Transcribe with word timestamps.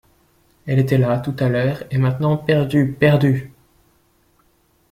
Elle 0.65 0.79
était 0.79 0.97
là, 0.97 1.19
tout 1.19 1.35
à 1.37 1.47
l’heure, 1.47 1.83
et 1.91 1.99
maintenant, 1.99 2.35
perdue, 2.35 2.95
perdue! 2.99 3.51